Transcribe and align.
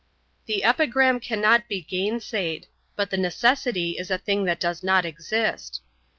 The 0.47 0.63
epigram 0.63 1.19
cannot 1.19 1.67
be 1.67 1.83
gainsayed; 1.83 2.65
but 2.95 3.11
the 3.11 3.17
necessity 3.17 3.99
is 3.99 4.09
a 4.09 4.17
thing 4.17 4.45
that 4.45 4.59
does 4.59 4.81
not 4.81 5.05
exist. 5.05 5.79